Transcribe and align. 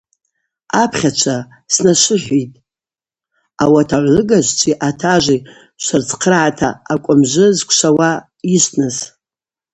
Апхьачва, 0.81 1.37
снашвыхӏвитӏ, 1.73 2.59
ауат 3.63 3.89
агӏвлыгажвчви 3.97 4.71
атажви 4.87 5.37
швырцхърагӏата 5.83 6.69
акӏвымжвы 6.91 7.45
зквшвауа 7.57 8.11
йышвтныс. 8.51 8.97